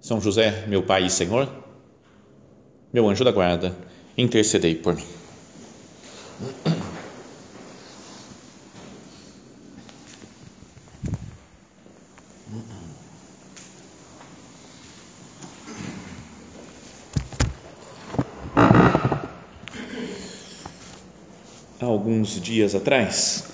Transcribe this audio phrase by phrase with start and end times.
[0.00, 1.48] São José, meu Pai e Senhor,
[2.92, 3.74] meu anjo da guarda,
[4.16, 5.04] intercedei por mim.
[21.80, 23.44] Há alguns dias atrás,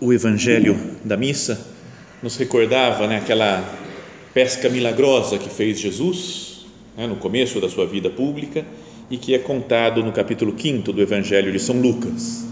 [0.00, 1.66] o Evangelho da missa
[2.22, 3.83] nos recordava né, aquela
[4.34, 6.66] pesca milagrosa que fez Jesus
[6.96, 8.66] né, no começo da sua vida pública
[9.08, 12.44] e que é contado no capítulo 5 do Evangelho de São Lucas.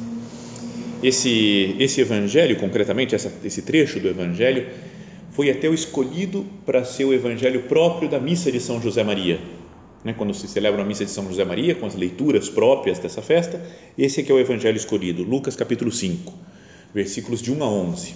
[1.02, 4.68] Esse, esse evangelho, concretamente, essa, esse trecho do evangelho,
[5.32, 9.40] foi até o escolhido para ser o evangelho próprio da missa de São José Maria.
[10.04, 13.22] Né, quando se celebra a missa de São José Maria, com as leituras próprias dessa
[13.22, 13.60] festa,
[13.98, 16.32] esse é é o evangelho escolhido, Lucas capítulo 5,
[16.94, 18.14] versículos de 1 a 11.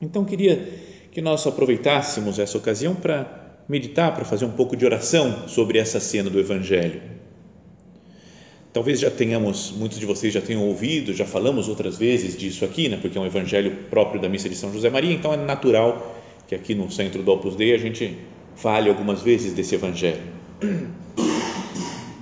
[0.00, 5.48] Então, queria que nós aproveitássemos essa ocasião para meditar, para fazer um pouco de oração
[5.48, 7.00] sobre essa cena do Evangelho.
[8.70, 12.90] Talvez já tenhamos, muitos de vocês já tenham ouvido, já falamos outras vezes disso aqui,
[12.90, 16.14] né, porque é um evangelho próprio da missa de São José Maria, então é natural
[16.46, 18.14] que aqui no centro do Opus Dei a gente
[18.54, 20.20] fale algumas vezes desse evangelho.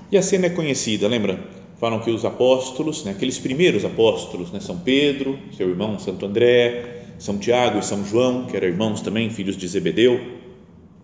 [0.08, 1.40] E a cena é conhecida, lembra?
[1.80, 7.03] Falam que os apóstolos, né, aqueles primeiros apóstolos, né, São Pedro, seu irmão Santo André,
[7.18, 10.20] São Tiago e São João, que eram irmãos também, filhos de Zebedeu,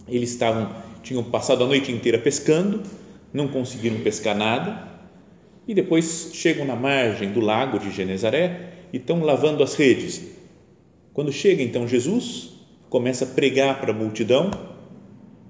[0.09, 0.71] eles estavam,
[1.03, 2.83] tinham passado a noite inteira pescando,
[3.33, 4.89] não conseguiram pescar nada
[5.67, 10.21] e depois chegam na margem do lago de Genezaré e estão lavando as redes.
[11.13, 12.51] Quando chega então Jesus,
[12.89, 14.51] começa a pregar para a multidão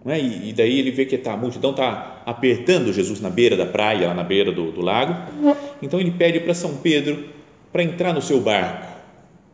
[0.06, 3.66] e, e, daí ele vê que tá, a multidão está apertando Jesus na beira da
[3.66, 5.14] praia, lá na beira do, do lago.
[5.82, 7.24] Então ele pede para São Pedro
[7.72, 8.99] para entrar no seu barco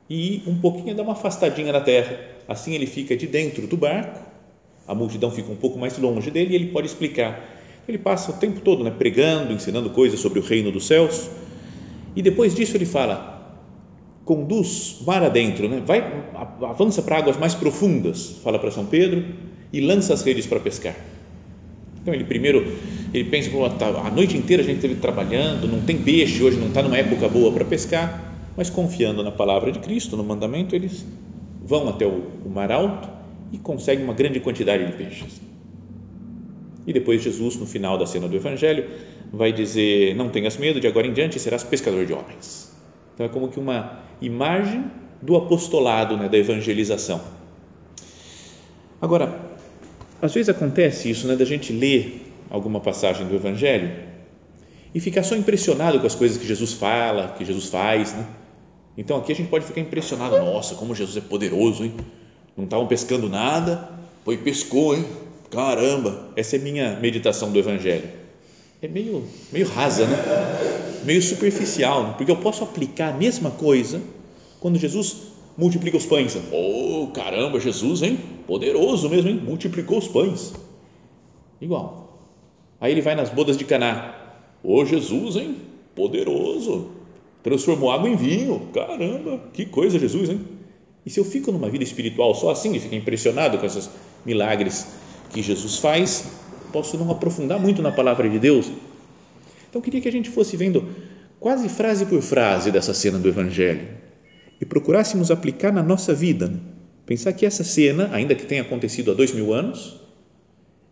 [0.08, 2.18] e um pouquinho dar uma afastadinha da terra.
[2.48, 4.36] Assim ele fica de dentro do barco
[4.86, 7.44] a multidão fica um pouco mais longe dele e ele pode explicar.
[7.88, 11.28] Ele passa o tempo todo né, pregando, ensinando coisas sobre o reino dos céus
[12.14, 13.58] e depois disso ele fala:
[14.24, 15.82] conduz mar adentro, né?
[15.84, 16.04] vai,
[16.62, 19.24] avança para águas mais profundas, fala para São Pedro
[19.72, 20.94] e lança as redes para pescar.
[22.00, 22.76] Então ele primeiro
[23.12, 26.68] ele pensa tá, a noite inteira a gente esteve trabalhando, não tem peixe hoje, não
[26.68, 28.25] está numa época boa para pescar,
[28.56, 31.04] mas confiando na palavra de Cristo, no mandamento, eles
[31.62, 33.08] vão até o, mar alto
[33.52, 35.40] e consegue uma grande quantidade de peixes.
[36.86, 38.88] E depois Jesus, no final da cena do Evangelho,
[39.32, 42.72] vai dizer: Não tenhas medo, de agora em diante serás pescador de homens.
[43.14, 44.84] Então é como que uma imagem
[45.20, 47.20] do apostolado, né, da evangelização.
[49.00, 49.40] Agora,
[50.22, 53.90] às vezes acontece isso, né, da gente ler alguma passagem do Evangelho
[54.94, 58.26] e ficar só impressionado com as coisas que Jesus fala, que Jesus faz, né?
[58.96, 61.94] Então aqui a gente pode ficar impressionado, nossa, como Jesus é poderoso, hein?
[62.56, 63.90] não estavam pescando nada,
[64.24, 65.04] foi pescou, hein?
[65.50, 68.08] Caramba, essa é minha meditação do Evangelho.
[68.80, 70.16] É meio, meio rasa, né?
[71.04, 72.14] Meio superficial, né?
[72.16, 74.00] porque eu posso aplicar a mesma coisa
[74.58, 75.16] quando Jesus
[75.56, 76.36] multiplica os pães.
[76.52, 78.18] Oh, caramba, Jesus, hein?
[78.46, 79.40] Poderoso mesmo, hein?
[79.42, 80.52] Multiplicou os pães.
[81.60, 82.20] Igual.
[82.80, 84.14] Aí ele vai nas bodas de Caná.
[84.62, 85.56] Oh, Jesus, hein?
[85.94, 86.95] Poderoso.
[87.46, 88.60] Transformou água em vinho.
[88.74, 90.40] Caramba, que coisa, Jesus, hein?
[91.06, 93.88] E se eu fico numa vida espiritual só assim e fico impressionado com esses
[94.24, 94.84] milagres
[95.30, 96.28] que Jesus faz,
[96.72, 98.68] posso não aprofundar muito na palavra de Deus.
[99.70, 100.88] Então, queria que a gente fosse vendo
[101.38, 103.90] quase frase por frase dessa cena do Evangelho
[104.60, 106.52] e procurássemos aplicar na nossa vida.
[107.06, 110.00] Pensar que essa cena, ainda que tenha acontecido há dois mil anos,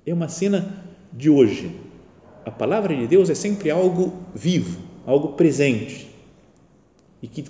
[0.06, 1.72] é uma cena de hoje.
[2.46, 6.13] A palavra de Deus é sempre algo vivo, algo presente
[7.24, 7.42] e que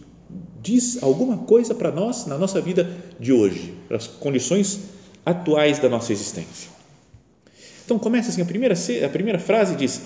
[0.62, 2.88] diz alguma coisa para nós na nossa vida
[3.19, 4.79] de hoje, as condições
[5.26, 6.71] atuais da nossa existência.
[7.85, 10.00] Então começa assim, a primeira, a primeira frase diz,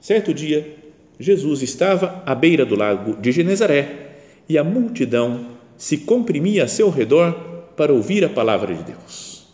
[0.00, 0.74] certo dia,
[1.18, 4.16] Jesus estava à beira do lago de Genezaré
[4.48, 7.34] e a multidão se comprimia a seu redor
[7.76, 9.46] para ouvir a palavra de Deus.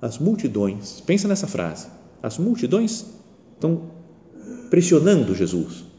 [0.00, 1.88] As multidões, pensa nessa frase,
[2.22, 3.04] as multidões
[3.54, 3.90] estão
[4.70, 5.90] pressionando Jesus,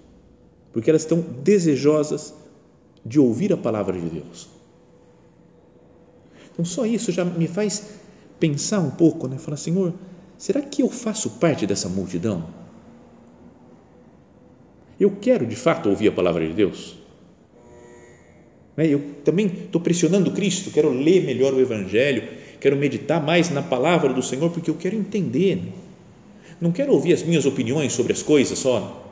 [0.73, 2.33] porque elas estão desejosas
[3.05, 4.49] de ouvir a palavra de Deus.
[6.51, 7.99] Então, só isso já me faz
[8.39, 9.37] pensar um pouco, né?
[9.37, 9.93] Falar, Senhor,
[10.37, 12.45] será que eu faço parte dessa multidão?
[14.99, 16.95] Eu quero de fato ouvir a palavra de Deus?
[18.75, 18.87] Né?
[18.87, 22.23] Eu também estou pressionando Cristo, quero ler melhor o Evangelho,
[22.59, 25.61] quero meditar mais na palavra do Senhor, porque eu quero entender.
[26.61, 29.02] Não quero ouvir as minhas opiniões sobre as coisas só,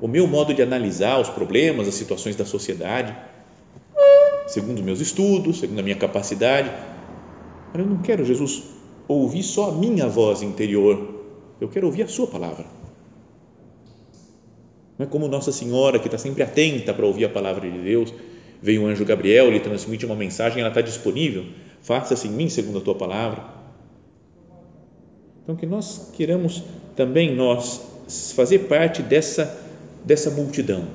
[0.00, 3.14] o meu modo de analisar os problemas, as situações da sociedade,
[4.46, 6.70] segundo os meus estudos, segundo a minha capacidade.
[7.72, 8.62] Mas eu não quero, Jesus,
[9.06, 11.20] ouvir só a minha voz interior,
[11.60, 12.64] eu quero ouvir a Sua palavra.
[14.98, 18.12] Não é como Nossa Senhora, que está sempre atenta para ouvir a palavra de Deus,
[18.62, 21.44] veio o anjo Gabriel, lhe transmite uma mensagem, ela está disponível,
[21.80, 23.44] faça-se em mim segundo a tua palavra.
[25.42, 26.62] Então, que nós queramos
[26.94, 27.80] também nós
[28.34, 29.69] fazer parte dessa,
[30.10, 30.88] dessa multidão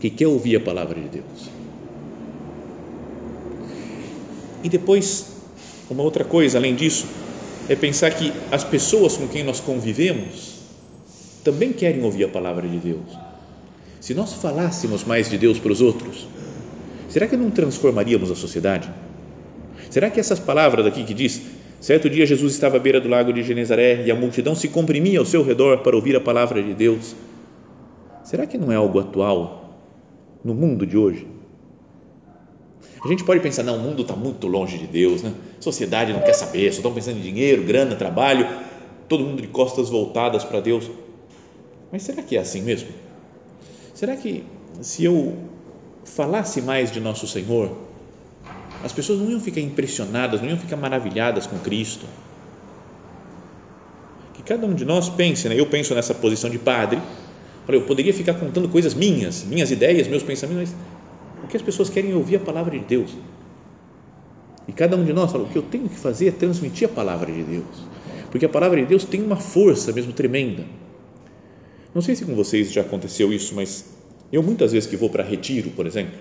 [0.00, 1.50] que quer ouvir a palavra de Deus.
[4.64, 5.26] E depois,
[5.90, 7.06] uma outra coisa além disso,
[7.68, 10.54] é pensar que as pessoas com quem nós convivemos
[11.44, 13.26] também querem ouvir a palavra de Deus
[14.00, 16.26] se nós falássemos mais de Deus para os outros,
[17.10, 18.88] será que não transformaríamos a sociedade?
[19.90, 21.42] Será que essas palavras aqui que diz,
[21.80, 25.18] certo dia Jesus estava à beira do lago de Genezaré e a multidão se comprimia
[25.18, 27.16] ao seu redor para ouvir a palavra de Deus,
[28.26, 29.78] será que não é algo atual
[30.44, 31.26] no mundo de hoje?
[33.02, 35.32] A gente pode pensar, não, o mundo está muito longe de Deus, né?
[35.58, 38.48] a sociedade não quer saber, só estão pensando em dinheiro, grana, trabalho,
[39.08, 40.90] todo mundo de costas voltadas para Deus.
[41.92, 42.88] Mas será que é assim mesmo?
[43.94, 44.42] Será que
[44.80, 45.36] se eu
[46.04, 47.76] falasse mais de nosso Senhor,
[48.82, 52.06] as pessoas não iam ficar impressionadas, não iam ficar maravilhadas com Cristo?
[54.34, 55.58] Que cada um de nós pense, né?
[55.58, 57.00] eu penso nessa posição de padre,
[57.74, 61.88] eu poderia ficar contando coisas minhas, minhas ideias, meus pensamentos, mas o que as pessoas
[61.88, 63.10] querem é ouvir a palavra de Deus.
[64.68, 66.92] E cada um de nós fala: o que eu tenho que fazer é transmitir a
[66.92, 67.88] palavra de Deus,
[68.30, 70.64] porque a palavra de Deus tem uma força mesmo tremenda
[71.96, 73.86] não sei se com vocês já aconteceu isso, mas
[74.30, 76.12] eu muitas vezes que vou para retiro, por exemplo,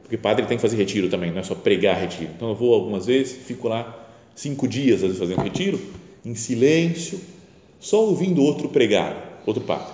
[0.00, 2.30] porque padre tem que fazer retiro também, não é só pregar retiro.
[2.34, 5.78] Então eu vou algumas vezes, fico lá cinco dias às vezes fazendo retiro,
[6.24, 7.20] em silêncio,
[7.78, 9.92] só ouvindo outro pregar, outro padre.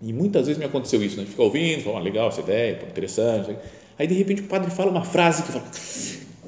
[0.00, 1.26] E muitas vezes me aconteceu isso, né?
[1.26, 3.56] Fica ouvindo, fala, ah, legal essa ideia, interessante.
[3.98, 5.64] Aí de repente o padre fala uma frase que fala,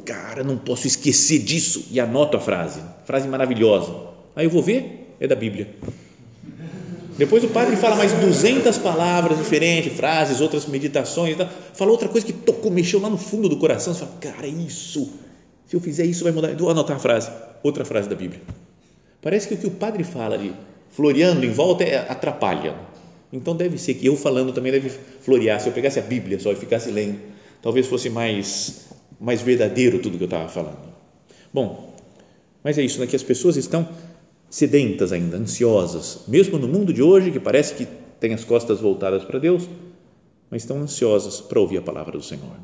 [0.05, 3.93] cara, não posso esquecer disso, e anoto a frase, frase maravilhosa.
[4.37, 5.69] Aí eu vou ver, é da Bíblia.
[7.19, 11.47] Depois o padre fala mais 200 palavras diferentes, frases, outras meditações, tá?
[11.75, 13.93] fala outra coisa que tocou, mexeu lá no fundo do coração.
[13.93, 15.13] Você fala, cara, é isso.
[15.67, 16.55] Se eu fizer isso, vai mudar.
[16.57, 17.31] Vou anotar a frase.
[17.63, 18.41] Outra frase da Bíblia.
[19.21, 20.55] Parece que o que o padre fala ali,
[20.93, 22.75] floreando em volta, é, atrapalha.
[23.33, 25.61] Então deve ser que eu falando também deve florear.
[25.61, 27.19] Se eu pegasse a Bíblia só e ficasse lendo,
[27.63, 28.89] talvez fosse mais,
[29.21, 30.91] mais verdadeiro tudo que eu estava falando.
[31.53, 31.95] Bom,
[32.63, 33.07] mas é isso, né?
[33.07, 33.89] que as pessoas estão
[34.49, 37.87] sedentas ainda, ansiosas, mesmo no mundo de hoje que parece que
[38.19, 39.69] tem as costas voltadas para Deus,
[40.51, 42.57] mas estão ansiosas para ouvir a palavra do Senhor.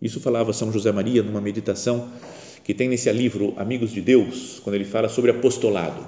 [0.00, 2.08] Isso falava São José Maria numa meditação
[2.64, 6.06] que tem nesse livro Amigos de Deus, quando ele fala sobre apostolado,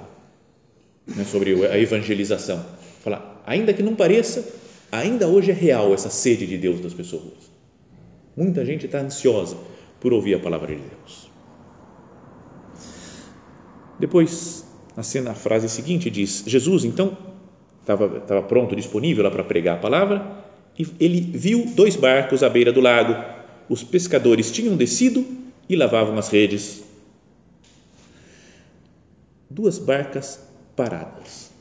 [1.05, 2.63] né, sobre a evangelização.
[3.03, 4.47] Fala, ainda que não pareça,
[4.89, 7.51] ainda hoje é real essa sede de Deus das pessoas.
[8.35, 9.57] Muita gente está ansiosa
[9.99, 11.29] por ouvir a palavra de Deus.
[13.99, 17.17] Depois, a, cena, a frase seguinte diz: Jesus, então,
[17.81, 20.45] estava, estava pronto, disponível lá para pregar a palavra,
[20.79, 23.15] e ele viu dois barcos à beira do lago.
[23.67, 25.25] Os pescadores tinham descido
[25.67, 26.83] e lavavam as redes.
[29.49, 30.39] Duas barcas
[30.75, 31.52] paradas.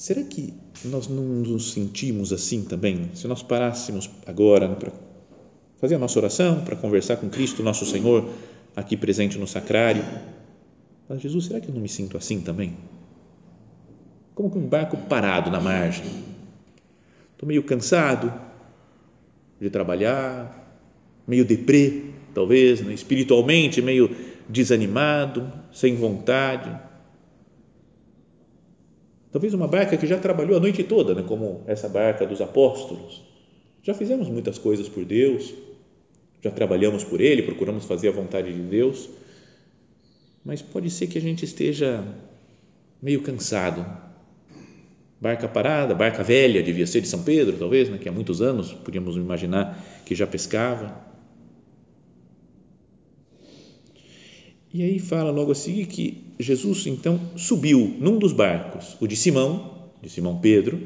[0.00, 3.10] Será que nós não nos sentimos assim também?
[3.12, 4.90] Se nós parássemos agora para
[5.78, 8.26] fazer a nossa oração, para conversar com Cristo, nosso Senhor,
[8.74, 10.02] aqui presente no sacrário.
[11.06, 12.78] Mas Jesus, será que eu não me sinto assim também?
[14.34, 16.06] Como que um barco parado na margem.
[17.32, 18.32] Estou meio cansado
[19.60, 20.82] de trabalhar,
[21.28, 22.94] meio deprê, talvez, né?
[22.94, 24.16] espiritualmente meio
[24.48, 26.88] desanimado, sem vontade.
[29.32, 31.22] Talvez uma barca que já trabalhou a noite toda, né?
[31.22, 33.22] como essa barca dos apóstolos.
[33.82, 35.54] Já fizemos muitas coisas por Deus,
[36.42, 39.08] já trabalhamos por Ele, procuramos fazer a vontade de Deus,
[40.44, 42.04] mas pode ser que a gente esteja
[43.00, 43.86] meio cansado.
[45.20, 48.72] Barca parada, barca velha, devia ser de São Pedro, talvez, né, que há muitos anos
[48.72, 51.09] podíamos imaginar que já pescava.
[54.72, 59.16] E aí fala logo a seguir que Jesus então subiu num dos barcos, o de
[59.16, 60.80] Simão, de Simão Pedro,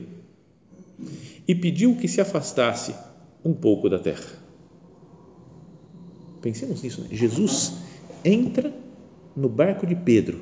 [1.46, 2.94] e pediu que se afastasse
[3.44, 4.42] um pouco da terra.
[6.40, 7.02] Pensemos nisso.
[7.02, 7.08] Né?
[7.12, 7.74] Jesus
[8.24, 8.74] entra
[9.36, 10.40] no barco de Pedro.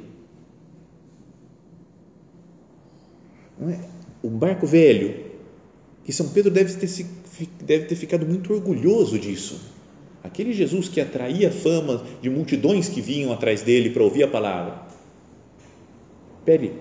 [3.58, 3.80] Não é?
[4.22, 5.32] Um barco velho,
[6.04, 7.06] que São Pedro deve ter,
[7.64, 9.60] deve ter ficado muito orgulhoso disso.
[10.22, 14.82] Aquele Jesus que atraía fama de multidões que vinham atrás dele para ouvir a palavra.
[16.44, 16.72] Pede,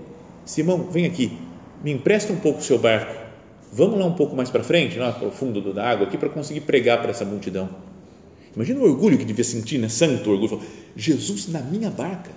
[0.45, 1.37] Simão, vem aqui,
[1.83, 3.19] me empresta um pouco o seu barco.
[3.73, 6.29] Vamos lá um pouco mais para frente, lá para o fundo da água, aqui para
[6.29, 7.69] conseguir pregar para essa multidão.
[8.55, 9.87] Imagina o orgulho que devia sentir, né?
[9.87, 10.61] Santo orgulho.
[10.95, 12.31] Jesus na minha barca.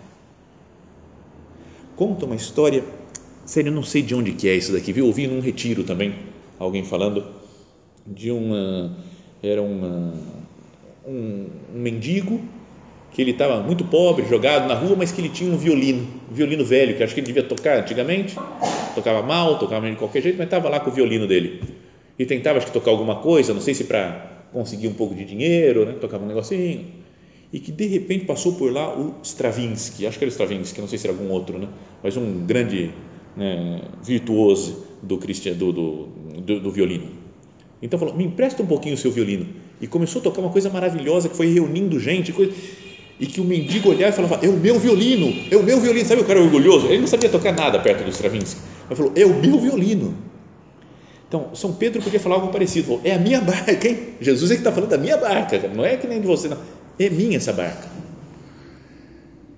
[1.96, 2.84] Conta uma história,
[3.44, 5.06] sério, eu não sei de onde que é isso daqui, viu?
[5.06, 6.14] Ouvi num retiro também,
[6.58, 7.24] alguém falando
[8.06, 8.96] de uma,
[9.42, 10.12] era uma,
[11.06, 12.40] um, um mendigo
[13.14, 16.34] que ele estava muito pobre, jogado na rua, mas que ele tinha um violino, um
[16.34, 18.34] violino velho, que acho que ele devia tocar antigamente,
[18.94, 21.62] tocava mal, tocava de qualquer jeito, mas estava lá com o violino dele.
[22.18, 25.24] E tentava, acho que, tocar alguma coisa, não sei se para conseguir um pouco de
[25.24, 25.92] dinheiro, né?
[26.00, 26.86] tocava um negocinho,
[27.52, 30.88] e que de repente passou por lá o Stravinsky, acho que era o Stravinsky, não
[30.88, 31.68] sei se era algum outro, né?
[32.02, 32.90] mas um grande
[33.36, 36.06] né, virtuoso do, do, do,
[36.40, 37.06] do, do violino.
[37.80, 39.46] Então falou, me empresta um pouquinho o seu violino.
[39.84, 42.54] E começou a tocar uma coisa maravilhosa que foi reunindo gente, coisa,
[43.20, 46.08] e que o mendigo olhava e falava, é o meu violino, é o meu violino,
[46.08, 46.86] sabe o cara orgulhoso?
[46.86, 50.16] Ele não sabia tocar nada perto do Stravinsky, mas falou, é o meu violino.
[51.28, 52.86] Então, São Pedro podia falar algo parecido.
[52.86, 54.14] Falou, é a minha barca, hein?
[54.22, 56.56] Jesus é que está falando da minha barca, não é que nem de você, não.
[56.98, 57.86] É minha essa barca.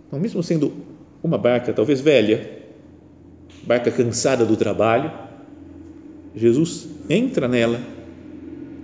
[0.09, 0.73] Então, mesmo sendo
[1.23, 2.51] uma barca talvez velha,
[3.63, 5.13] barca cansada do trabalho,
[6.35, 7.95] Jesus entra nela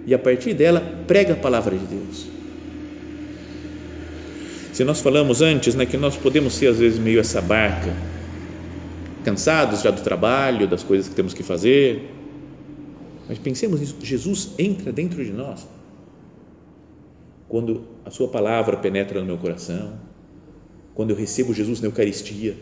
[0.07, 2.27] e a partir dela prega a palavra de Deus.
[4.73, 7.95] Se nós falamos antes né, que nós podemos ser às vezes meio essa barca,
[9.23, 12.11] cansados já do trabalho, das coisas que temos que fazer,
[13.29, 15.67] mas pensemos nisso, Jesus entra dentro de nós.
[17.49, 19.95] Quando a sua palavra penetra no meu coração,
[20.95, 22.57] quando eu recebo Jesus na Eucaristia.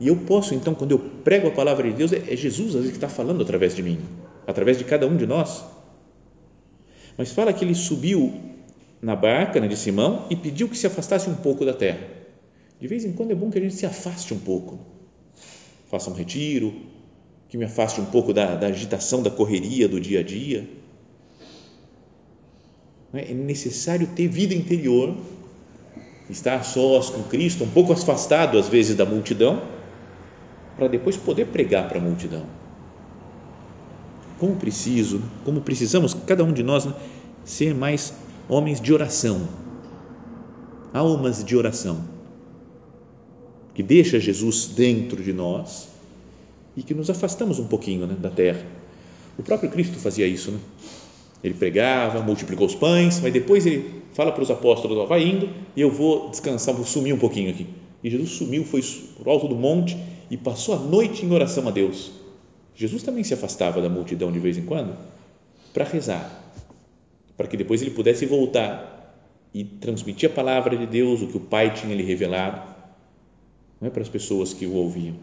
[0.00, 2.90] E eu posso, então, quando eu prego a palavra de Deus, é Jesus às vezes
[2.90, 3.98] que está falando através de mim,
[4.46, 5.64] através de cada um de nós.
[7.16, 8.32] Mas fala que ele subiu
[9.00, 12.06] na barca né, de Simão e pediu que se afastasse um pouco da terra.
[12.80, 14.78] De vez em quando é bom que a gente se afaste um pouco,
[15.90, 16.74] faça um retiro,
[17.48, 20.68] que me afaste um pouco da, da agitação, da correria do dia a dia.
[23.12, 23.30] É?
[23.30, 25.14] é necessário ter vida interior,
[26.30, 29.62] estar a sós com Cristo, um pouco afastado às vezes da multidão,
[30.76, 32.61] para depois poder pregar para a multidão.
[34.42, 36.92] Como preciso, como precisamos, cada um de nós, né,
[37.44, 38.12] ser mais
[38.48, 39.46] homens de oração,
[40.92, 42.02] almas de oração,
[43.72, 45.86] que deixa Jesus dentro de nós
[46.76, 48.66] e que nos afastamos um pouquinho né, da terra.
[49.38, 50.58] O próprio Cristo fazia isso, né?
[51.44, 55.48] Ele pregava, multiplicou os pães, mas depois ele fala para os apóstolos: ó, vai indo
[55.76, 57.68] e eu vou descansar, vou sumir um pouquinho aqui.
[58.02, 58.82] E Jesus sumiu, foi
[59.16, 59.96] para o alto do monte
[60.28, 62.21] e passou a noite em oração a Deus.
[62.74, 64.96] Jesus também se afastava da multidão de vez em quando
[65.72, 66.30] para rezar,
[67.36, 68.92] para que depois ele pudesse voltar
[69.54, 72.62] e transmitir a palavra de Deus, o que o Pai tinha lhe revelado,
[73.80, 75.16] não é para as pessoas que o ouviam.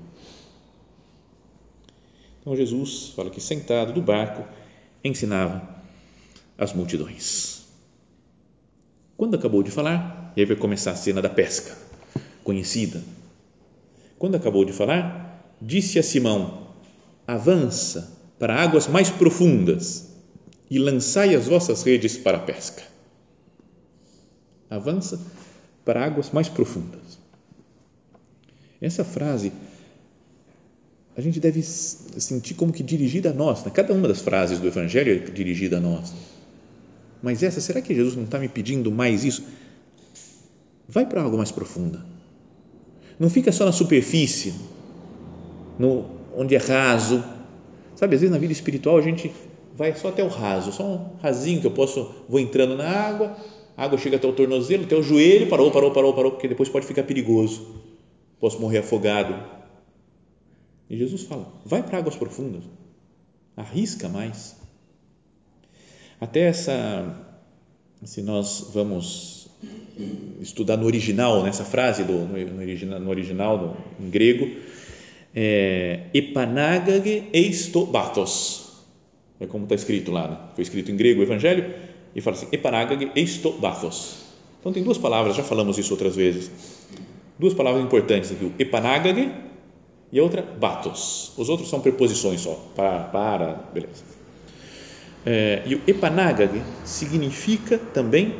[2.41, 4.43] Então Jesus fala que sentado do barco
[5.03, 5.77] ensinava
[6.57, 7.65] as multidões.
[9.17, 11.77] Quando acabou de falar, e aí vai começar a cena da pesca,
[12.43, 13.03] conhecida.
[14.17, 16.68] Quando acabou de falar, disse a Simão:
[17.29, 20.09] Avança para águas mais profundas
[20.67, 22.81] e lançai as vossas redes para a pesca.
[24.67, 25.21] Avança
[25.85, 27.19] para águas mais profundas.
[28.81, 29.51] Essa frase
[31.15, 33.63] a gente deve sentir como que dirigida a nós.
[33.63, 33.69] Né?
[33.69, 36.11] Cada uma das frases do Evangelho é dirigida a nós.
[37.21, 39.43] Mas essa, será que Jesus não está me pedindo mais isso?
[40.87, 42.03] Vai para algo mais profunda.
[43.19, 44.55] Não fica só na superfície,
[45.77, 47.21] no, onde é raso.
[47.95, 49.29] Sabe, às vezes na vida espiritual a gente
[49.75, 53.35] vai só até o raso, só um rasinho que eu posso, vou entrando na água,
[53.75, 56.69] a água chega até o tornozelo, até o joelho, parou, parou, parou, parou, porque depois
[56.69, 57.75] pode ficar perigoso.
[58.39, 59.35] Posso morrer afogado
[60.89, 62.63] e Jesus fala: vai para águas profundas,
[63.55, 64.55] arrisca mais.
[66.19, 67.15] Até essa,
[68.03, 69.49] se nós vamos
[70.39, 74.49] estudar no original, nessa frase do, no, original, no original no, em grego,
[75.41, 78.73] é, epanagage eisto batos.
[79.39, 80.37] É como está escrito lá, né?
[80.53, 81.73] foi escrito em grego o evangelho,
[82.13, 84.17] e fala assim, epanagage eisto batos.
[84.59, 86.51] Então tem duas palavras, já falamos isso outras vezes,
[87.39, 89.31] duas palavras importantes aqui, o epanagage
[90.11, 91.31] e a outra batos.
[91.37, 94.03] Os outros são preposições só, para, para, beleza.
[95.25, 98.35] É, e o epanágage significa também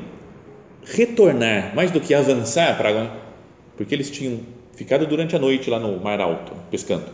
[0.84, 3.30] retornar, mais do que avançar para
[3.78, 7.08] porque eles tinham ficado durante a noite lá no mar alto, pescando.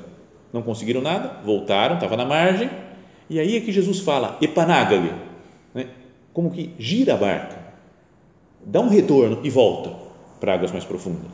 [0.53, 2.69] Não conseguiram nada, voltaram, estava na margem,
[3.27, 5.11] e aí é que Jesus fala, epanágage,
[5.73, 5.87] né?
[6.31, 7.57] como que gira a barca,
[8.63, 9.91] dá um retorno e volta
[10.39, 11.25] para águas mais profundas.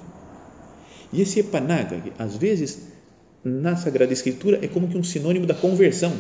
[1.11, 2.93] E esse epanágage, às vezes,
[3.43, 6.13] na Sagrada Escritura, é como que um sinônimo da conversão.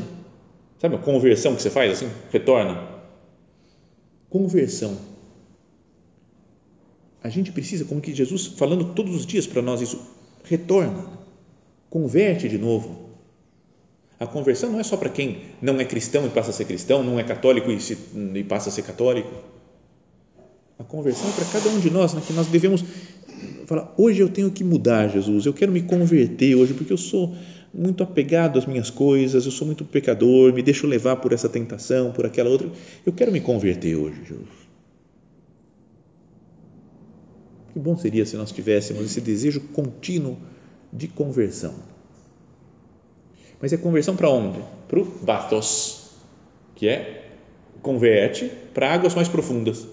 [0.77, 2.09] Sabe a conversão que você faz assim?
[2.33, 2.83] Retorna.
[4.29, 4.97] Conversão.
[7.23, 9.99] A gente precisa, como que Jesus falando todos os dias para nós isso,
[10.43, 11.05] retorna,
[11.89, 13.11] converte de novo.
[14.19, 17.03] A conversão não é só para quem não é cristão e passa a ser cristão,
[17.03, 17.97] não é católico e, se,
[18.35, 19.31] e passa a ser católico.
[20.79, 22.83] A conversão é para cada um de nós, né, que nós devemos
[23.67, 27.35] falar: hoje eu tenho que mudar, Jesus, eu quero me converter hoje, porque eu sou
[27.73, 32.11] muito apegado às minhas coisas, eu sou muito pecador, me deixo levar por essa tentação,
[32.11, 32.69] por aquela outra.
[33.05, 34.60] Eu quero me converter hoje, Jesus.
[37.73, 40.37] Que bom seria se nós tivéssemos esse desejo contínuo
[40.91, 41.73] de conversão.
[43.61, 44.59] Mas é conversão para onde?
[44.87, 46.09] Para o bathos,
[46.75, 47.29] que é
[47.81, 49.87] converte para águas mais profundas.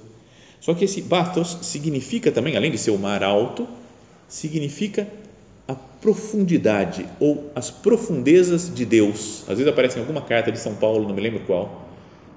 [0.61, 3.67] Só que esse bathos significa também, além de ser o mar alto,
[4.27, 5.07] significa
[5.69, 9.43] a profundidade ou as profundezas de Deus.
[9.43, 11.89] Às vezes aparece em alguma carta de São Paulo, não me lembro qual,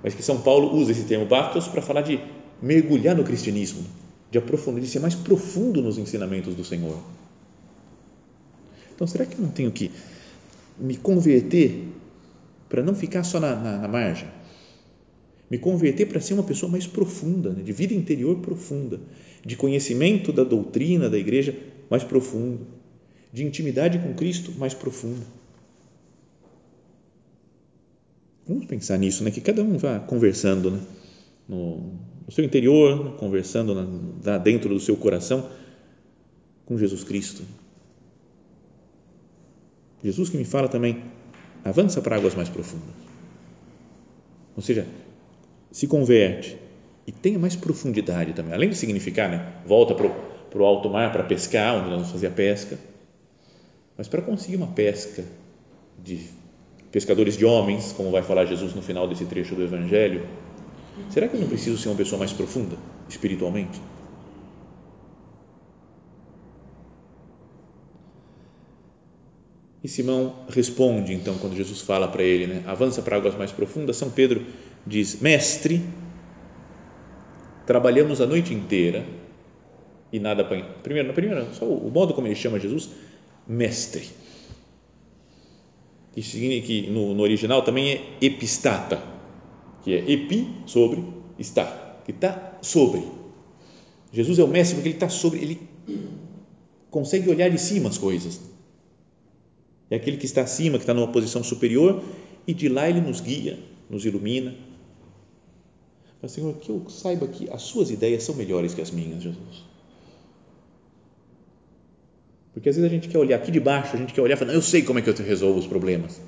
[0.03, 2.19] mas que São Paulo usa esse termo bathos para falar de
[2.61, 3.83] mergulhar no cristianismo,
[4.31, 6.97] de aprofundar, de ser mais profundo nos ensinamentos do Senhor.
[8.95, 9.91] Então, será que eu não tenho que
[10.79, 11.89] me converter
[12.69, 14.29] para não ficar só na, na, na margem?
[15.49, 17.61] Me converter para ser uma pessoa mais profunda, né?
[17.61, 19.01] de vida interior profunda,
[19.45, 21.53] de conhecimento da doutrina da igreja
[21.89, 22.65] mais profundo,
[23.33, 25.25] de intimidade com Cristo mais profunda.
[28.47, 29.31] Vamos pensar nisso, né?
[29.31, 30.79] que cada um vá conversando né?
[31.49, 31.99] no,
[32.31, 33.75] no seu interior, conversando
[34.23, 35.49] na, dentro do seu coração
[36.65, 37.43] com Jesus Cristo.
[40.01, 41.03] Jesus que me fala também,
[41.65, 42.87] avança para águas mais profundas.
[44.55, 44.87] Ou seja,
[45.73, 46.57] se converte
[47.05, 50.07] e tenha mais profundidade também, além de significar, né, volta para
[50.57, 52.79] o alto mar para pescar, onde nós fazia pesca,
[53.97, 55.25] mas para conseguir uma pesca
[56.01, 56.21] de
[56.93, 60.25] pescadores de homens, como vai falar Jesus no final desse trecho do Evangelho,
[61.09, 62.77] será que eu não preciso ser uma pessoa mais profunda
[63.07, 63.79] espiritualmente?
[69.83, 73.97] E Simão responde então quando Jesus fala para ele, né, avança para águas mais profundas.
[73.97, 74.45] São Pedro
[74.85, 75.81] diz: Mestre,
[77.65, 79.03] trabalhamos a noite inteira
[80.13, 80.73] e nada apanhamos.
[80.83, 82.89] Primeiro, na primeira, só o modo como ele chama Jesus,
[83.47, 84.07] mestre.
[86.13, 89.01] Que significa que no, no original também é epistata,
[89.83, 91.03] que é epi sobre
[91.37, 93.03] está, que está sobre.
[94.13, 95.61] Jesus é o mestre porque ele está sobre, ele
[96.89, 98.39] consegue olhar de cima as coisas
[99.91, 102.01] é aquele que está acima, que está numa posição superior,
[102.47, 104.55] e de lá ele nos guia, nos ilumina.
[106.21, 109.65] Mas, Senhor, que eu saiba que as suas ideias são melhores que as minhas, Jesus.
[112.53, 114.37] Porque às vezes a gente quer olhar aqui de baixo, a gente quer olhar e
[114.37, 116.21] falar, eu sei como é que eu resolvo os problemas.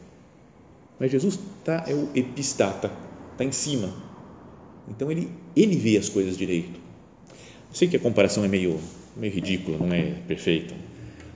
[1.00, 2.92] Mas Jesus tá, é o epistata,
[3.44, 3.94] está em cima.
[4.90, 6.80] Então ele, ele vê as coisas direito.
[7.30, 8.80] Eu sei que a comparação é meio,
[9.16, 10.76] meio ridícula, não é perfeita,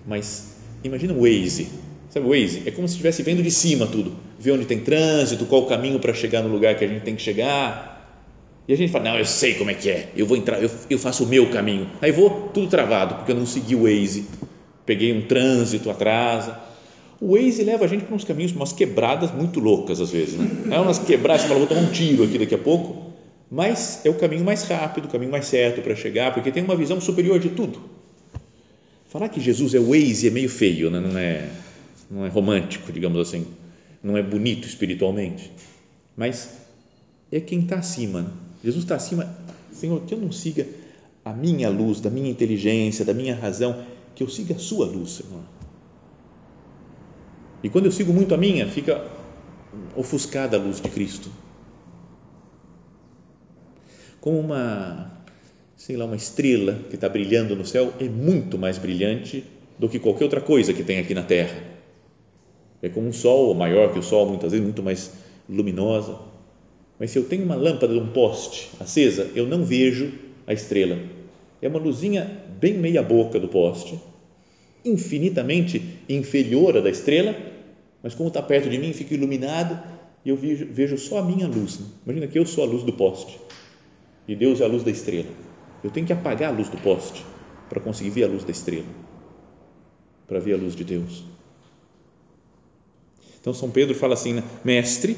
[0.05, 1.67] mas imagina o Waze
[2.09, 2.63] Sabe o Waze?
[2.65, 4.15] É como se estivesse vendo de cima tudo.
[4.39, 7.15] Ver onde tem trânsito, qual o caminho para chegar no lugar que a gente tem
[7.15, 7.95] que chegar.
[8.67, 10.09] E a gente fala, não, eu sei como é que é.
[10.15, 11.89] Eu vou entrar, eu, eu faço o meu caminho.
[12.01, 14.25] Aí vou tudo travado, porque eu não segui o Waze.
[14.85, 16.59] Peguei um trânsito, atrasa.
[17.19, 20.35] O Waze leva a gente para uns caminhos, umas quebradas muito loucas às vezes.
[20.35, 20.75] Né?
[20.75, 23.07] É umas quebradas, você fala, vou tomar um tiro aqui daqui a pouco.
[23.49, 26.75] Mas é o caminho mais rápido, o caminho mais certo para chegar, porque tem uma
[26.75, 27.79] visão superior de tudo.
[29.07, 30.99] Falar que Jesus é Waze é meio feio, né?
[30.99, 31.49] não é?
[32.09, 33.45] não é romântico, digamos assim,
[34.01, 35.51] não é bonito espiritualmente,
[36.15, 36.49] mas
[37.31, 38.21] é quem está acima.
[38.21, 38.29] Né?
[38.63, 39.35] Jesus está acima.
[39.71, 40.67] Senhor, que eu não siga
[41.23, 43.83] a minha luz, da minha inteligência, da minha razão,
[44.15, 45.41] que eu siga a sua luz, Senhor.
[47.63, 49.05] E quando eu sigo muito a minha, fica
[49.95, 51.29] ofuscada a luz de Cristo.
[54.21, 55.11] Como uma,
[55.75, 59.43] sei lá, uma estrela que está brilhando no céu é muito mais brilhante
[59.77, 61.77] do que qualquer outra coisa que tem aqui na terra
[62.81, 65.11] é como um sol, maior que o sol, muitas vezes muito mais
[65.49, 66.17] luminosa.
[66.99, 70.13] Mas se eu tenho uma lâmpada de um poste acesa, eu não vejo
[70.45, 70.97] a estrela.
[71.61, 73.99] É uma luzinha bem meia boca do poste,
[74.87, 77.35] infinitamente inferior à da estrela,
[78.01, 79.81] mas como está perto de mim, fica iluminado
[80.23, 81.79] e eu vejo, vejo só a minha luz.
[82.05, 83.39] Imagina que eu sou a luz do poste
[84.27, 85.29] e Deus é a luz da estrela.
[85.83, 87.23] Eu tenho que apagar a luz do poste
[87.69, 88.87] para conseguir ver a luz da estrela,
[90.27, 91.23] para ver a luz de Deus.
[93.39, 94.43] Então São Pedro fala assim, né?
[94.63, 95.17] mestre,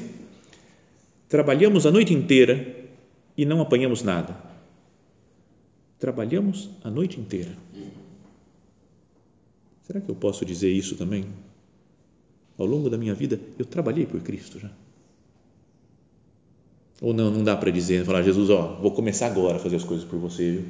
[1.28, 2.88] trabalhamos a noite inteira
[3.36, 4.36] e não apanhamos nada.
[5.98, 7.50] Trabalhamos a noite inteira.
[9.90, 11.24] Será que eu posso dizer isso também?
[12.56, 14.70] Ao longo da minha vida, eu trabalhei por Cristo já.
[17.02, 19.82] Ou não, não dá para dizer, falar, Jesus, ó, vou começar agora a fazer as
[19.82, 20.64] coisas por você, viu?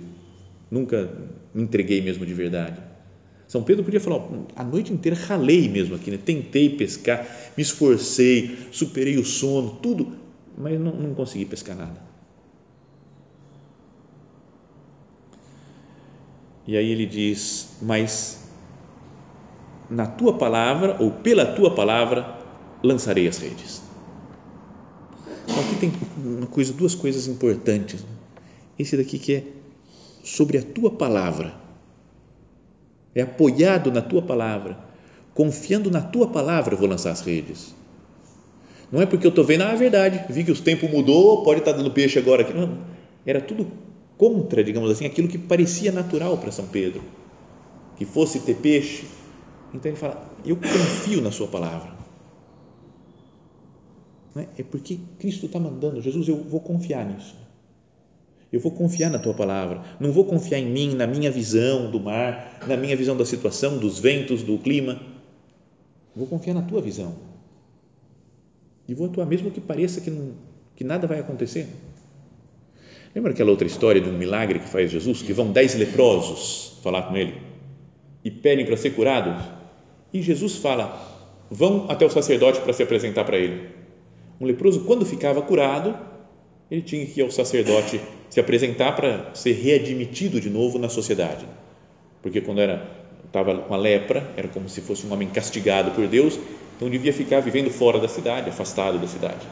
[0.71, 1.13] Nunca
[1.53, 2.81] me entreguei mesmo de verdade.
[3.47, 6.17] São Pedro podia falar, ó, a noite inteira ralei mesmo aqui, né?
[6.17, 10.17] tentei pescar, me esforcei, superei o sono, tudo,
[10.57, 12.01] mas não, não consegui pescar nada.
[16.67, 18.49] E aí ele diz, mas
[19.91, 22.39] na tua palavra ou pela tua palavra
[22.83, 23.83] lançarei as redes.
[25.45, 28.05] Então aqui tem uma coisa, duas coisas importantes.
[28.79, 29.45] Esse daqui que é
[30.23, 31.55] sobre a tua palavra.
[33.15, 34.79] É apoiado na tua palavra.
[35.35, 37.75] Confiando na tua palavra, eu vou lançar as redes.
[38.91, 41.61] Não é porque eu estou vendo, ah, é verdade, vi que o tempo mudou, pode
[41.61, 42.53] estar dando peixe agora aqui.
[42.53, 42.79] Não,
[43.25, 43.71] era tudo
[44.19, 47.03] contra, digamos assim, aquilo que parecia natural para São Pedro,
[47.97, 49.05] que fosse ter peixe.
[49.73, 52.01] Então ele fala: Eu confio na Sua palavra.
[54.37, 54.47] É?
[54.59, 57.35] é porque Cristo está mandando, Jesus, eu vou confiar nisso.
[58.53, 62.01] Eu vou confiar na tua palavra, não vou confiar em mim, na minha visão do
[62.01, 65.01] mar, na minha visão da situação, dos ventos, do clima.
[66.17, 67.15] Vou confiar na tua visão.
[68.89, 70.33] E vou atuar mesmo que pareça que, não,
[70.75, 71.69] que nada vai acontecer.
[73.15, 75.23] Lembra aquela outra história de um milagre que faz Jesus?
[75.23, 77.41] Que vão dez leprosos falar com ele
[78.25, 79.60] e pedem para ser curados.
[80.13, 81.01] E Jesus fala:
[81.51, 83.69] vão até o sacerdote para se apresentar para ele.
[84.41, 85.97] Um leproso, quando ficava curado,
[86.71, 91.45] ele tinha que ir ao sacerdote se apresentar para ser readmitido de novo na sociedade.
[92.23, 96.07] Porque quando era estava com a lepra, era como se fosse um homem castigado por
[96.09, 96.39] Deus,
[96.77, 99.47] então devia ficar vivendo fora da cidade, afastado da cidade.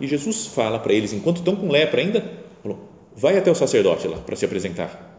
[0.00, 2.24] E Jesus fala para eles, enquanto estão com lepra ainda,
[2.62, 5.18] falou, vai até o sacerdote lá para se apresentar.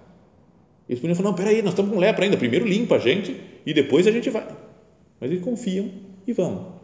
[0.87, 3.73] Eles podiam falar, não, peraí, nós estamos com lepra ainda, primeiro limpa a gente e
[3.73, 4.47] depois a gente vai.
[5.19, 5.89] Mas eles confiam
[6.27, 6.75] e vão.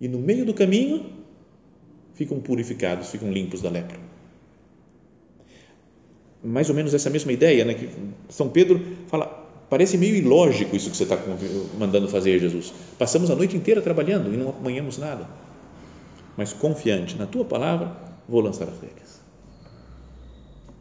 [0.00, 1.06] E no meio do caminho,
[2.14, 3.98] ficam purificados, ficam limpos da lepra.
[6.42, 7.74] Mais ou menos essa mesma ideia, né?
[7.74, 7.88] Que
[8.28, 9.26] São Pedro fala,
[9.68, 11.18] parece meio ilógico isso que você está
[11.78, 12.72] mandando fazer, Jesus.
[12.96, 15.26] Passamos a noite inteira trabalhando e não apanhamos nada
[16.38, 17.96] mas confiante na tua palavra,
[18.28, 19.20] vou lançar as redes.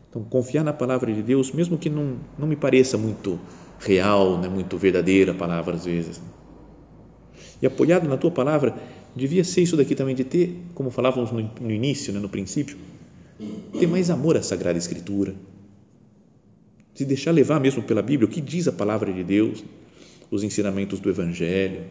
[0.08, 3.40] Então, confiar na palavra de Deus, mesmo que não, não me pareça muito
[3.80, 6.22] real, né, muito verdadeira a palavra às vezes.
[7.62, 8.76] E apoiado na tua palavra,
[9.16, 12.78] devia ser isso daqui também, de ter, como falávamos no, no início, né, no princípio,
[13.80, 15.36] ter mais amor à Sagrada Escritura,
[16.94, 19.64] se deixar levar mesmo pela Bíblia, o que diz a palavra de Deus,
[20.32, 21.86] os ensinamentos do Evangelho,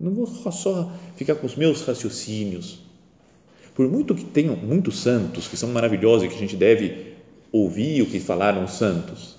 [0.00, 2.80] não vou só ficar com os meus raciocínios.
[3.74, 7.14] Por muito que tenham muitos santos que são maravilhosos e que a gente deve
[7.52, 9.36] ouvir o que falaram os santos,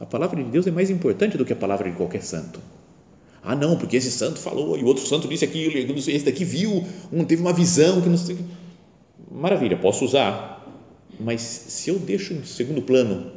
[0.00, 2.60] a palavra de Deus é mais importante do que a palavra de qualquer santo.
[3.42, 6.44] Ah, não, porque esse santo falou e o outro santo disse aquilo, e esse daqui
[6.44, 8.38] viu, um teve uma visão que não sei.
[9.30, 10.66] Maravilha, posso usar,
[11.18, 13.32] mas se eu deixo em segundo plano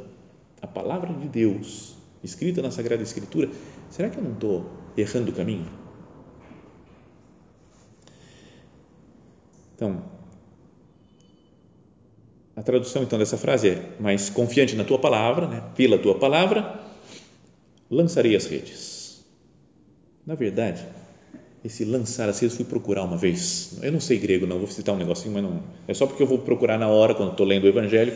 [0.60, 3.50] a palavra de Deus escrita na Sagrada Escritura,
[3.90, 5.66] será que eu não estou errando o caminho?
[9.74, 10.02] Então,
[12.54, 15.62] a tradução então dessa frase é: mais confiante na tua palavra, né?
[15.74, 16.80] pela tua palavra,
[17.90, 19.24] lançarei as redes.
[20.26, 20.84] Na verdade,
[21.64, 23.78] esse lançar as redes fui procurar uma vez.
[23.82, 25.62] Eu não sei grego, não, vou citar um negocinho, mas não.
[25.88, 28.12] É só porque eu vou procurar na hora, quando estou lendo o Evangelho,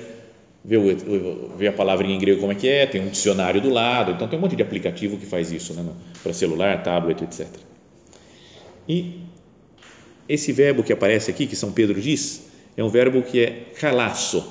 [0.65, 3.71] ver, o, ver a palavrinha em grego como é que é, tem um dicionário do
[3.71, 5.85] lado, então tem um monte de aplicativo que faz isso, né?
[6.23, 7.47] para celular, tablet, etc.
[8.89, 9.21] E
[10.29, 12.43] esse verbo que aparece aqui, que São Pedro diz,
[12.77, 14.45] é um verbo que é halasso,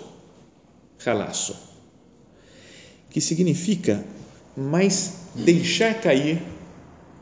[1.06, 1.56] halasso,
[3.10, 4.04] que significa
[4.58, 6.42] mais deixar cair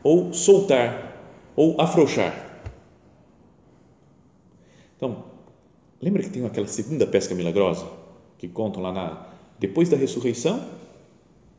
[0.02, 2.34] ou soltar ou afrouxar.
[4.96, 5.24] Então,
[6.00, 7.86] lembra que tem aquela segunda pesca milagrosa
[8.38, 9.26] que contam lá na
[9.58, 10.64] depois da ressurreição,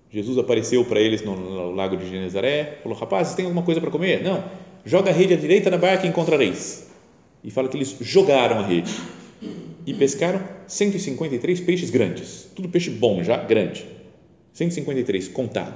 [0.09, 3.91] Jesus apareceu para eles no, no lago de Genezaré, falou: "Rapazes, tem alguma coisa para
[3.91, 4.43] comer?" Não.
[4.83, 6.87] Joga a rede à direita da barca e encontrareis
[7.43, 8.91] e fala que eles jogaram a rede
[9.85, 13.85] e pescaram 153 peixes grandes, tudo peixe bom já, grande,
[14.53, 15.75] 153 contado.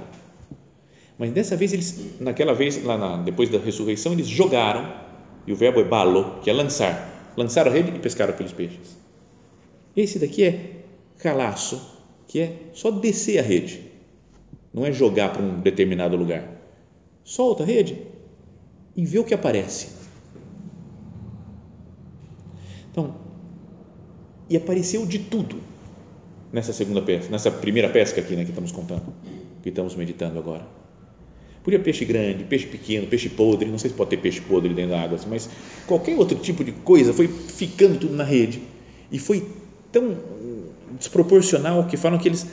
[1.20, 4.90] Mas dessa vez eles, naquela vez lá na, depois da ressurreição, eles jogaram
[5.46, 7.32] E o verbo é balo, que é lançar.
[7.36, 8.98] Lançaram a rede e pescaram aqueles peixes.
[9.96, 10.82] Esse daqui é
[11.18, 13.80] calaço, que é só descer a rede.
[14.72, 16.48] Não é jogar para um determinado lugar.
[17.24, 18.00] Solta a rede
[18.96, 19.88] e vê o que aparece.
[22.90, 23.14] Então,
[24.50, 25.56] e apareceu de tudo
[26.52, 29.14] nessa segunda pesca, nessa primeira pesca aqui, né, que estamos contando,
[29.62, 30.66] que estamos meditando agora.
[31.62, 34.90] Podia peixe grande, peixe pequeno, peixe podre, não sei se pode ter peixe podre dentro
[34.90, 35.48] da água, assim, mas
[35.86, 38.60] qualquer outro tipo de coisa foi ficando tudo na rede
[39.12, 39.46] e foi
[39.92, 40.16] tão
[40.98, 42.46] desproporcional que falam que eles,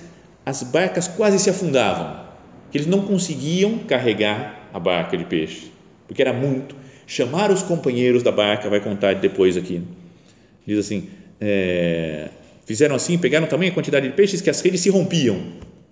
[0.45, 2.27] as barcas quase se afundavam,
[2.71, 5.71] que eles não conseguiam carregar a barca de peixe,
[6.05, 6.75] porque era muito.
[7.07, 9.81] Chamaram os companheiros da barca, vai contar depois aqui.
[10.65, 11.07] Diz assim:
[11.39, 12.29] é,
[12.65, 15.41] fizeram assim, pegaram também a quantidade de peixes que as redes se rompiam.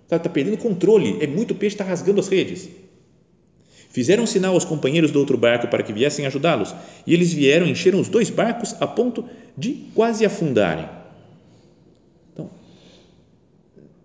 [0.04, 2.68] Está tá perdendo controle, é muito peixe, está rasgando as redes.
[3.88, 6.74] Fizeram sinal aos companheiros do outro barco para que viessem ajudá-los,
[7.06, 9.24] e eles vieram, encheram os dois barcos a ponto
[9.56, 10.86] de quase afundarem.
[12.32, 12.50] Então,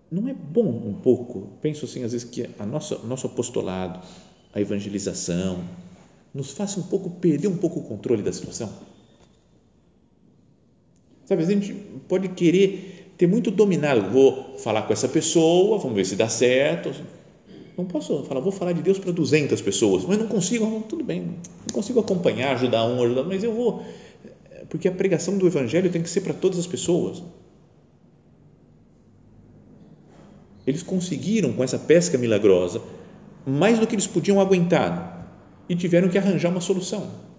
[0.10, 4.00] não é bom um pouco, penso assim, às vezes, que a nossa, nosso apostolado,
[4.54, 5.64] a evangelização,
[6.34, 8.72] nos faça um pouco perder um pouco o controle da situação?
[11.26, 11.74] Sabe, a gente
[12.08, 16.92] pode querer ter muito dominado, vou falar com essa pessoa, vamos ver se dá certo.
[17.78, 21.22] Não posso falar, vou falar de Deus para 200 pessoas, mas não consigo, tudo bem,
[21.22, 23.84] não consigo acompanhar, ajudar um, ajudar, mas eu vou,
[24.70, 27.24] porque a pregação do Evangelho tem que ser para todas as pessoas.
[30.66, 32.82] Eles conseguiram com essa pesca milagrosa
[33.46, 35.28] mais do que eles podiam aguentar
[35.68, 37.31] e tiveram que arranjar uma solução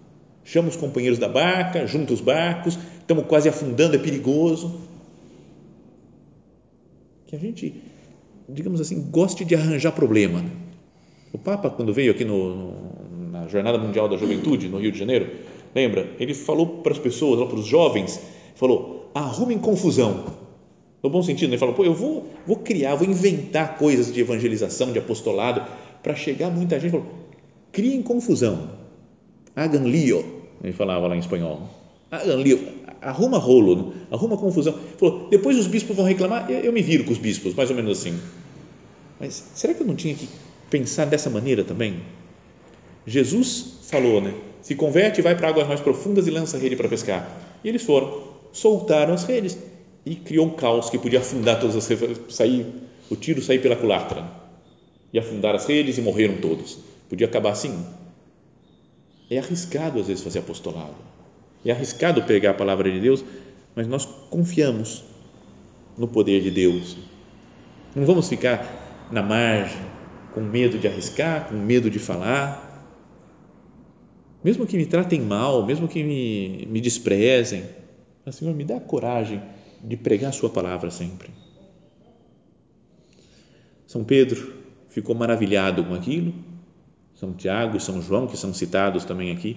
[0.43, 4.81] chama os companheiros da barca, junta os barcos, estamos quase afundando, é perigoso.
[7.27, 7.81] Que a gente,
[8.47, 10.41] digamos assim, goste de arranjar problema.
[10.41, 10.49] Né?
[11.31, 12.73] O Papa, quando veio aqui no,
[13.31, 15.29] na Jornada Mundial da Juventude, no Rio de Janeiro,
[15.73, 16.11] lembra?
[16.19, 18.19] Ele falou para as pessoas, para os jovens,
[18.55, 20.43] falou: arrumem confusão.
[21.01, 21.55] No bom sentido, né?
[21.55, 25.63] ele falou: pô, eu vou, vou criar, vou inventar coisas de evangelização, de apostolado,
[26.03, 26.91] para chegar muita gente.
[26.91, 27.07] Falou:
[27.71, 28.82] criem confusão
[29.55, 30.23] hagan lío,
[30.63, 31.69] ele falava lá em espanhol,
[32.11, 32.59] hagan lío,
[33.01, 34.77] arruma rolo, arruma confusão.
[34.97, 37.75] Falou, depois os bispos vão reclamar, eu, eu me viro com os bispos, mais ou
[37.75, 38.17] menos assim.
[39.19, 40.27] Mas será que eu não tinha que
[40.69, 42.01] pensar dessa maneira também?
[43.05, 44.33] Jesus falou, né?
[44.61, 47.29] Se converte, vai para águas mais profundas e lança a rede para pescar.
[47.63, 49.57] E eles foram, soltaram as redes
[50.05, 52.65] e criou um caos que podia afundar todas as redes, sair,
[53.09, 54.25] o tiro sair pela culatra
[55.11, 56.79] e afundar as redes e morreram todos.
[57.09, 57.85] Podia acabar assim.
[59.33, 60.93] É arriscado às vezes fazer apostolado.
[61.65, 63.25] É arriscado pegar a palavra de Deus,
[63.75, 65.03] mas nós confiamos
[65.97, 66.95] no poder de Deus.
[67.95, 69.81] Não vamos ficar na margem,
[70.35, 72.69] com medo de arriscar, com medo de falar.
[74.43, 77.63] Mesmo que me tratem mal, mesmo que me, me desprezem,
[78.23, 79.41] mas, Senhor, me dá coragem
[79.83, 81.29] de pregar a Sua palavra sempre.
[83.87, 84.53] São Pedro
[84.89, 86.52] ficou maravilhado com aquilo
[87.23, 89.55] são Tiago e São João, que são citados também aqui,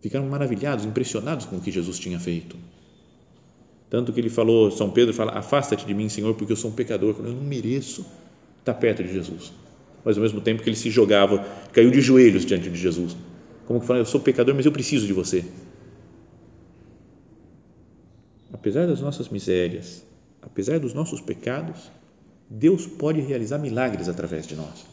[0.00, 2.56] ficaram maravilhados, impressionados com o que Jesus tinha feito.
[3.90, 6.74] Tanto que ele falou, São Pedro fala: Afasta-te de mim, Senhor, porque eu sou um
[6.74, 7.16] pecador.
[7.18, 8.06] Eu não mereço
[8.60, 9.52] estar perto de Jesus.
[10.02, 13.14] Mas ao mesmo tempo que ele se jogava, caiu de joelhos diante de Jesus.
[13.66, 15.44] Como que fala: Eu sou pecador, mas eu preciso de você.
[18.52, 20.02] Apesar das nossas misérias,
[20.40, 21.90] apesar dos nossos pecados,
[22.48, 24.89] Deus pode realizar milagres através de nós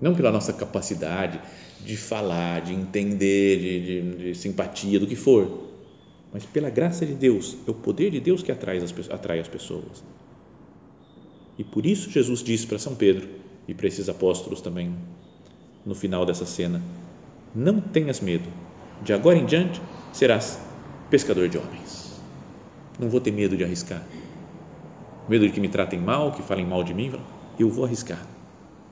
[0.00, 1.40] não pela nossa capacidade
[1.84, 5.66] de falar, de entender, de, de, de, simpatia, do que for,
[6.32, 9.48] mas pela graça de Deus, é o poder de Deus que atrai as, atrai as
[9.48, 10.04] pessoas.
[11.58, 13.28] E por isso Jesus disse para São Pedro
[13.66, 14.94] e para esses apóstolos também,
[15.84, 16.82] no final dessa cena:
[17.54, 18.48] Não tenhas medo,
[19.02, 19.80] de agora em diante
[20.12, 20.58] serás
[21.08, 22.20] pescador de homens.
[22.98, 24.02] Não vou ter medo de arriscar,
[25.28, 27.12] medo de que me tratem mal, que falem mal de mim,
[27.58, 28.35] eu vou arriscar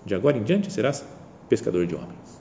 [0.05, 1.05] de agora em diante serás
[1.49, 2.41] pescador de homens.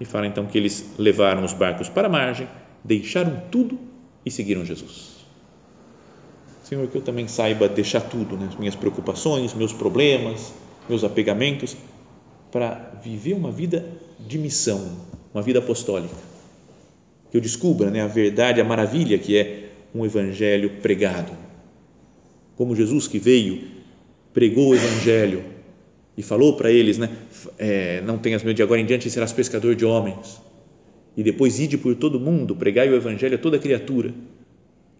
[0.00, 2.48] E fala então que eles levaram os barcos para a margem,
[2.82, 3.78] deixaram tudo
[4.24, 5.14] e seguiram Jesus.
[6.64, 8.48] Senhor, que eu também saiba deixar tudo, né?
[8.58, 10.52] minhas preocupações, meus problemas,
[10.88, 11.76] meus apegamentos,
[12.50, 13.86] para viver uma vida
[14.18, 14.96] de missão,
[15.32, 16.14] uma vida apostólica.
[17.30, 21.32] Que eu descubra né, a verdade, a maravilha que é um evangelho pregado.
[22.56, 23.62] Como Jesus que veio,
[24.32, 25.44] pregou o evangelho,
[26.16, 27.10] e falou para eles, né,
[27.58, 30.40] é, não tenhas medo de agora em diante serás pescador de homens
[31.16, 34.12] e depois ide por todo mundo, pregai o evangelho a toda criatura.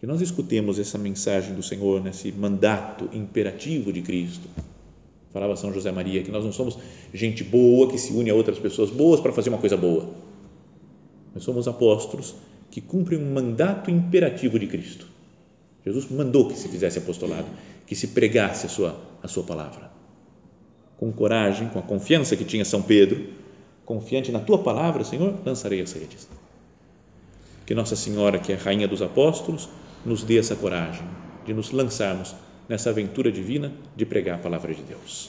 [0.00, 4.48] Que nós escutemos essa mensagem do Senhor, nesse mandato imperativo de Cristo
[5.34, 6.78] Falava São José Maria que nós não somos
[7.12, 10.08] gente boa que se une a outras pessoas boas para fazer uma coisa boa.
[11.34, 12.36] Nós somos apóstolos
[12.70, 15.08] que cumprem um mandato imperativo de Cristo.
[15.84, 17.48] Jesus mandou que se fizesse apostolado,
[17.84, 19.90] que se pregasse a sua, a sua palavra.
[21.04, 23.28] Com coragem, com a confiança que tinha São Pedro,
[23.84, 26.26] confiante na tua palavra, Senhor, lançarei as redes.
[27.66, 29.68] Que Nossa Senhora, que é Rainha dos Apóstolos,
[30.02, 31.06] nos dê essa coragem
[31.44, 32.34] de nos lançarmos
[32.66, 35.28] nessa aventura divina de pregar a palavra de Deus.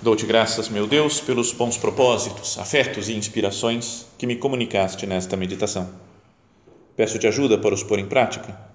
[0.00, 5.86] Dou-te graças, meu Deus, pelos bons propósitos, afetos e inspirações que me comunicaste nesta meditação.
[6.96, 8.74] Peço-te ajuda para os pôr em prática.